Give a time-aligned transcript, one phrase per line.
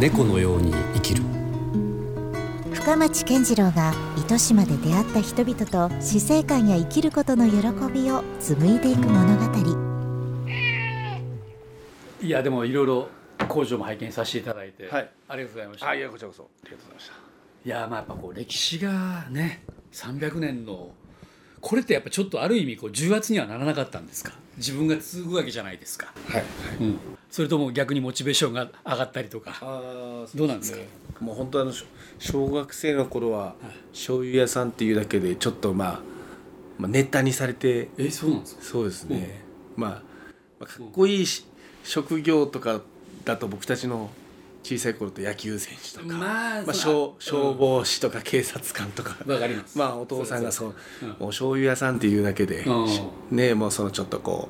[0.00, 1.24] 猫のように生きる。
[2.72, 7.56] 深町健次郎が糸島で出会った人々と死生観や生きることの喜
[7.92, 9.44] びを紡いでいく物語。
[12.20, 13.08] いやでもいろいろ
[13.48, 15.10] 工場も拝見させていただいて、はい。
[15.28, 15.88] ありがとうございました。
[15.88, 16.44] あいやこちらこそ。
[16.44, 17.14] ありがとうございました。
[17.64, 20.90] いやまあやっぱこう歴史がね300年の
[21.60, 24.32] これってやっぱちょっとある意味こう重圧にはならなかったんですか？
[24.56, 26.44] 自分が継ぐわけじゃないですか、はい
[26.80, 26.98] うん、
[27.30, 29.56] それとも逆にモチベーションが上がったりとか。
[29.60, 30.78] あどうなんですか？
[31.20, 31.72] もう本当あの
[32.18, 33.54] 小学生の頃は
[33.92, 36.00] 醤油屋さんっていうだけでちょっとまあ、
[36.78, 38.62] まあ、ネタにされてえそうなんですか？
[38.62, 39.42] そうですね、
[39.76, 40.02] まあ、ま
[40.60, 41.44] あかっこいいし
[41.82, 42.80] 職業とか
[43.24, 44.10] だと僕たちの
[44.62, 49.78] 小さい頃と野球選手とか、まあまあ、そう消消防士とか警察官とか、わかります。
[49.78, 51.08] まあお父さんがそううん。
[51.08, 54.48] もう醤油屋さんっていうだけで、うねもうそのちょっとこ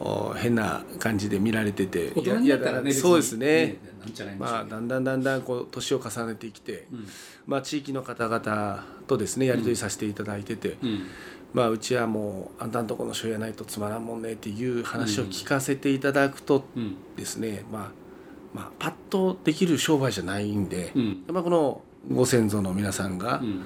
[0.00, 3.78] うお変な感じで見られてて大人になったらねそうですね。
[4.00, 7.06] なんじゃないんでしょうまあだんだんだんだんこう年を重ねてきて、ん。
[7.46, 11.06] まあ地域の方々とですねやり取りさせていただいてて、うん。
[11.52, 16.96] まあうちはもうあんたんとこの醤油やないとつまらんもんねっていう話を聞かせていただくとうん。
[17.16, 18.01] ですね、まあ
[18.54, 21.06] まあパッとできる商売じゃないんで、うん。
[21.06, 23.60] やっぱこのご先祖の皆さんがうん。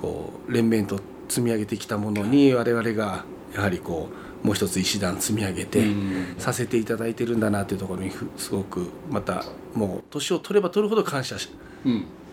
[0.00, 4.08] こう連綿と積み上げてきたものに我々がやはりこ
[4.42, 6.34] うもう一つ石段積み上げてうん。
[6.38, 11.36] させていただいてるんだなっていうところにふすごくまたもう年を取れば取るほど感謝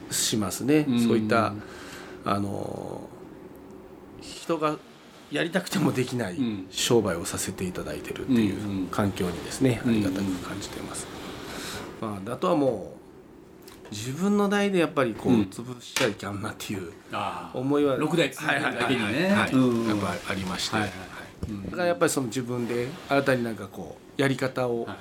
[0.09, 1.00] しますね、うん。
[1.00, 1.53] そういった
[2.23, 3.02] あの
[4.22, 4.78] 人が
[5.30, 6.68] やりたくてもできないうん。
[6.72, 9.92] 商売をさせていただいてるっていう環境にですね、うん。
[9.92, 11.06] ありがたく感じてます。
[12.02, 12.98] まあ、あとはもう
[13.92, 15.42] 自分の代でやっぱりこううん。
[15.44, 16.92] 潰しちゃいかんなっていう
[17.53, 19.30] 思いは六代続けるだけにね。
[19.30, 19.88] はいうん。
[19.88, 21.66] やっぱありまして、はいはいはい。
[21.66, 24.98] だからやっぱりその自分で新たになんかこうやり方をはい。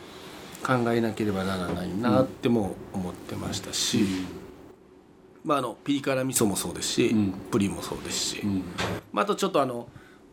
[0.64, 4.04] 考えなければならないなっても思ってましたし、
[5.44, 7.32] まあ、あのピリ辛味噌もそうですし、うん。
[7.52, 8.64] プリンもそうですし、うん。
[9.12, 9.86] まあ、あとちょっとあの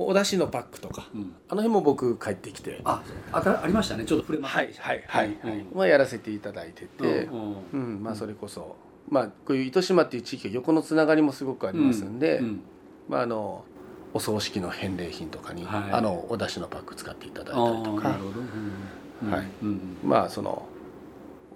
[0.08, 1.36] お出汁のパックとか、うん。
[1.50, 2.82] あの辺も僕帰ってきて。
[2.84, 4.06] ああたありましたね。
[4.06, 8.04] ちょっと触れまはいはいはい、うんまあ、やらせていただいてて、うんうん。
[8.04, 8.76] まあ、それこそ、
[9.10, 12.62] まあ、こういう糸島っていう地域は横のつながりもすごくありますんで、うん
[13.10, 13.66] まあ、あの
[14.14, 15.92] お葬式の返礼品とかに、はい。
[15.92, 18.10] あのお出汁のパック使っていただいあたりとか。
[18.10, 18.40] ーなるほど。
[18.40, 19.48] うんはい。
[19.62, 20.68] うんまあその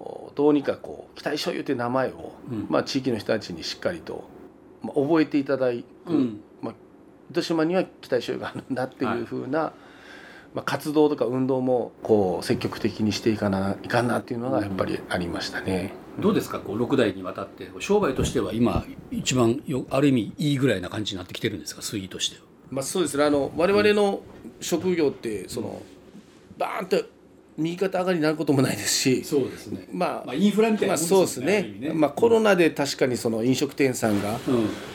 [0.00, 2.66] おどうにかこう期待醤油って名前を、うん。
[2.68, 4.24] まあ、地域の人たちにしっかりと、
[4.82, 6.16] まあ、覚えていただく、うん。
[6.16, 6.47] まあ、
[7.30, 9.72] 糸島には期待醤油があるんだっていうふうな、
[10.54, 15.92] まあ、活動とか運動もこう積極的にしていかないかんなっていうのがやっぱりありましたね。
[16.18, 16.58] どうですか？
[16.58, 17.70] こう6代にわたって。
[17.78, 21.82] 商売としては今一番よある意味いいぐらいな感じになってきてるんですか？
[21.82, 22.42] 水位としては。
[22.70, 23.24] まあ、そうですね。
[23.24, 24.20] あの我々の
[24.60, 25.80] 職業ってその、
[26.58, 27.02] バーンと
[27.58, 29.88] 右肩上がりになることもないですしそうですね。
[29.92, 31.92] まあ、まあインフラみたいなまあ、もんそうですね。
[31.92, 34.38] まあ、コロナで確かにその飲食店さんが、うん。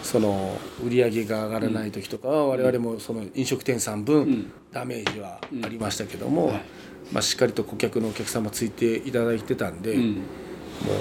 [0.02, 4.52] その売り上げが上がらない時とかは我々もその飲食店さん分ん。
[4.72, 6.62] ダメージはありましたけども、はい。
[7.12, 10.12] まあ、しっかりと顧客のお客様ついていただいてたんで、うん。
[10.14, 10.22] もう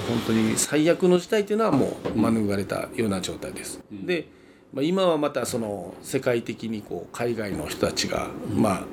[0.09, 3.79] 本当に最悪の事態っていうのはもう免れたような状態です。
[3.89, 4.27] で、
[4.73, 8.83] まあ、今はまたその世界的にこう海外の人たちが、まあ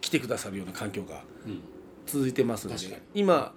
[0.00, 1.60] 来てくださるような環境がうん
[2.10, 3.52] 続いてますので今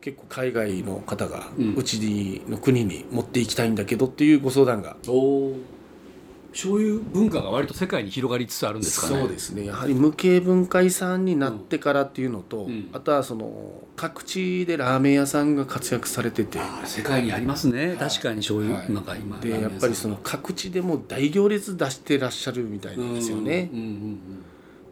[0.00, 1.74] 結構海外の方がうん。
[1.74, 4.96] うちの国に持っていきたいんだけどっていうご相談が。
[5.06, 9.20] おういう文化が割と世界に広がりつつあるんですかね。
[9.20, 9.66] そうですね。
[9.66, 12.88] やはり無形文化遺産になってからっていうのと、うん。
[12.92, 16.58] あとはその各地でラーメン屋さんが活躍されてて。
[16.58, 18.70] あ世界にありますね、確かにそうい。
[18.70, 23.68] う、はいなんか今でやっぱりその各地でも大行列出してらっしゃるみたいなんですよね。
[23.72, 24.18] うんうん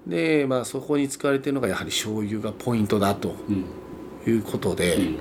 [0.06, 3.55] でまあそこに使われてるのがやはり醤油がポイントだとうん。
[3.55, 3.65] うん
[4.27, 5.17] いうことで、ん。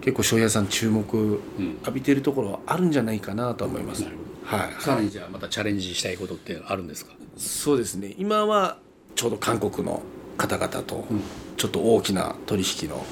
[0.00, 1.28] 結構醤油屋さん注目う
[1.62, 1.76] ん。
[1.80, 4.02] 浴びてるところはあるんじゃないかなと思います。
[4.02, 7.12] なるはい、さらにじゃあまたチャレンジしたいことってあるんですか？
[7.36, 8.14] そうですね。
[8.16, 8.78] 今は
[9.14, 10.00] ちょうど韓国の
[10.38, 11.20] 方々とうん。
[11.56, 13.04] ちょっと大きな取引の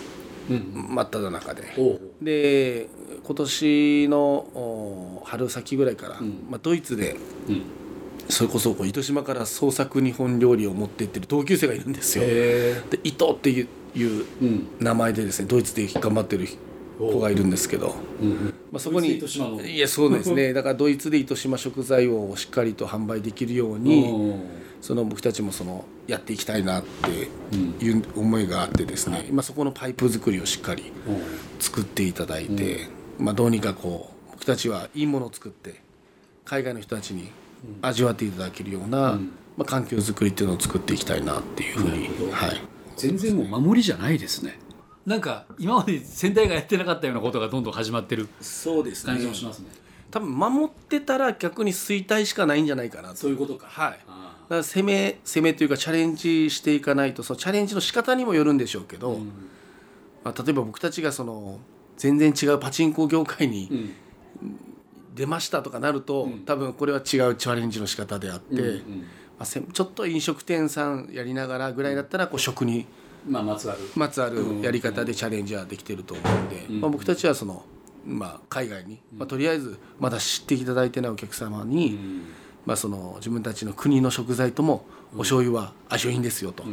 [0.48, 0.94] うん。
[0.94, 1.62] 真っ只中で、
[2.22, 2.88] で
[3.22, 6.46] 今年のお春先ぐらいから、ん。
[6.50, 7.16] まあ、ドイツで
[7.48, 7.62] うん
[8.28, 12.24] それこそこう糸島から創作日本料理を持ってってる同級生がいるんですよ。
[12.26, 14.66] へで伊藤っていういううん。
[14.80, 16.48] 名前でですねドイツで頑張ってる
[16.98, 18.24] 子がいるんですけど、う。
[18.24, 20.52] んまあ、そこにいやそうですね。
[20.52, 24.34] だからドイツで糸島食材をしっかりと販売できるように
[24.80, 29.26] その僕たちもそのやっていきたいなっていう思いがあってですね。
[29.28, 30.92] 今そこのパイプ作りをしっかり
[31.60, 32.88] 作っていただいて、
[33.18, 35.80] まあ、どうにかこう僕たちはいいものを作って
[36.44, 37.30] 海外の人たちに
[37.82, 39.18] 味わっていただけるような、
[39.56, 44.58] まあ、環境づくりっていうのを作っていきたいなっていうふうに、はい、思全然もう守りじゃないですね。
[45.06, 49.66] なんか今まで先代がやってなかったようなことがどんどん始まってるそうです感じもしますね。
[50.10, 53.16] 多分守ってたら逆に衰退しかないんじゃないかなと。
[53.16, 53.66] そういうことか。
[53.66, 54.00] はい。
[54.08, 59.18] あだから攻め攻めというかチャレンジしていかないとそのチャレンジの仕方にもよるんでしょうけど、
[60.22, 61.58] まあ、例えば僕たちがその
[61.96, 63.68] 全然違うパチンコ業界に
[64.42, 64.73] うん
[65.14, 68.68] 出ましたとかなると、多分これは違うチャレンジの仕方であって、ま
[69.40, 72.86] あ、せちょっと飲食店さんやりながらぐらいだったらこう食に
[73.26, 73.80] まあまつわる。
[73.94, 77.64] まつわるやり方でチャレンジはできてると思うんで、まあ、僕たちはその、
[78.06, 81.98] まあ、海外に、まあ、とりあえずまだ知っていただいてないお客様に、
[82.66, 84.84] まあ、その自分たちの国の食材とも
[85.14, 86.64] お醤油は相性いいんですよと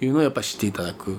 [0.00, 1.18] いうのをやっぱり知っていただく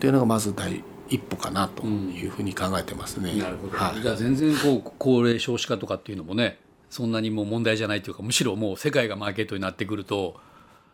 [0.00, 3.34] というのがまず第一歩かなというふうに考えてますね。
[3.34, 4.00] なるほど、はい。
[4.00, 6.58] じゃあ全然こう高齢少子化とかっていうのもね
[6.90, 10.40] そんなにもう問題じゃないというかむしろもう世界がマーケットになってくると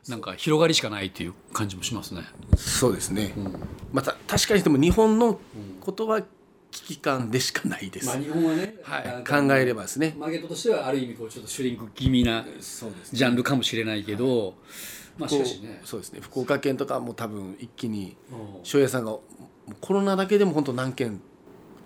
[0.08, 2.22] なんか広がりしかないっていう感じもしますね。
[2.56, 3.34] そうですね、
[3.92, 5.38] また確かにでも日本の
[5.80, 6.22] ことは
[6.70, 10.14] 危機感でしかないです、日本はね、はい、考えればですね。
[10.18, 12.46] マーケットとしてはある意味こうちょっとシュリンク気味な
[13.12, 14.54] ジャンルかもしれないけど、
[15.20, 15.80] まあしかしね。
[15.84, 16.20] そうですね。
[16.20, 18.64] 福岡県とかも多分一気にうん。
[18.64, 19.16] 庄屋さんが
[19.80, 21.20] コロナだけでも本当何件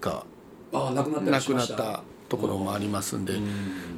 [0.00, 0.24] か
[0.72, 1.74] ああなくなったり亡しました。
[1.74, 3.42] くなったところもありますんで、やっ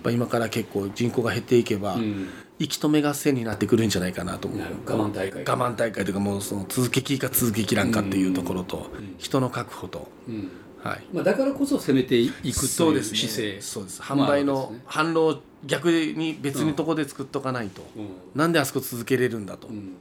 [0.02, 2.28] ぱ今から結構人口が減っていけば、ん。
[2.58, 4.60] 息止め合戦になってくるんじゃないかなと思う。
[4.86, 5.44] 我慢大会。
[5.44, 10.50] 我慢大会というかもうその続けきか続けきらんかっていうところと、人の確保と、うん
[10.86, 11.04] はい。
[11.12, 13.18] まあ、だからこそ攻めていくというそうですね。
[13.18, 13.60] 姿勢。
[13.60, 14.84] そうですまあ販売のですね。
[14.86, 18.08] 販路を逆に別にとこで作っとかないと、うん。
[18.34, 19.68] なんであそこ続けれるんだと。
[19.68, 19.92] うん。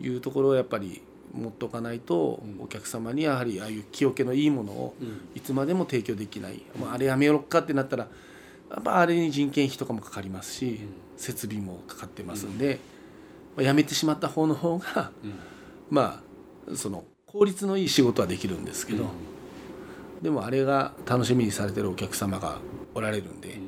[0.00, 1.02] いうところをやっぱり
[1.32, 4.94] 持っておかないと、お客様にやはりああいう気けのいいものを
[5.34, 8.08] いつまでも提供できない、まあ、あれやめようかってなったら
[8.70, 10.80] やっぱあれに人件費とかもかかりますし、
[11.16, 12.78] 設備もかかってますんで、
[13.56, 15.10] まあ、やめてしまった方の方が、
[15.90, 16.22] ま
[16.70, 19.06] あその効率のいい仕事はできるんですけど、
[20.22, 22.58] でもあれが楽しみにされてるお客様が
[22.94, 23.58] おられるんで、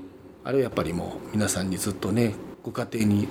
[0.44, 3.29] あれはやっぱりもう皆さんにずっとねご家庭に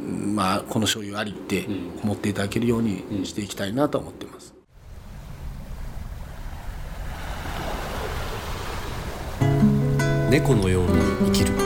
[0.00, 1.66] まあこの醤油ありって
[2.02, 4.52] 思っていただけるようにしていきたいなと思ってます。
[10.30, 10.92] 猫のように
[11.26, 11.61] 生きる